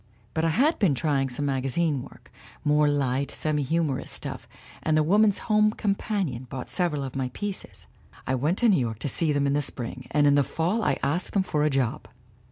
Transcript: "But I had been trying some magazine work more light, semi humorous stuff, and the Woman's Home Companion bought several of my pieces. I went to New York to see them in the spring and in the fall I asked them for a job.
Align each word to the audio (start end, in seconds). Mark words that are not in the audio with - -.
"But 0.33 0.43
I 0.43 0.49
had 0.49 0.79
been 0.79 0.95
trying 0.95 1.29
some 1.29 1.45
magazine 1.45 2.01
work 2.01 2.31
more 2.65 2.87
light, 2.87 3.29
semi 3.29 3.61
humorous 3.61 4.09
stuff, 4.09 4.47
and 4.81 4.97
the 4.97 5.03
Woman's 5.03 5.37
Home 5.45 5.69
Companion 5.73 6.45
bought 6.49 6.71
several 6.71 7.03
of 7.03 7.15
my 7.15 7.29
pieces. 7.35 7.85
I 8.25 8.33
went 8.33 8.57
to 8.57 8.69
New 8.69 8.79
York 8.79 8.97
to 8.97 9.07
see 9.07 9.31
them 9.31 9.45
in 9.45 9.53
the 9.53 9.61
spring 9.61 10.07
and 10.09 10.25
in 10.25 10.33
the 10.33 10.43
fall 10.43 10.81
I 10.81 10.97
asked 11.03 11.33
them 11.33 11.43
for 11.43 11.63
a 11.63 11.69
job. 11.69 12.07